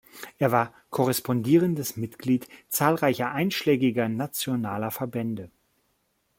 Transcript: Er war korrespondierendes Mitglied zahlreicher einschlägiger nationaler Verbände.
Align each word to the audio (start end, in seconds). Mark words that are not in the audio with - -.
Er 0.39 0.51
war 0.51 0.73
korrespondierendes 0.89 1.95
Mitglied 1.95 2.47
zahlreicher 2.69 3.33
einschlägiger 3.33 4.09
nationaler 4.09 4.89
Verbände. 4.89 5.51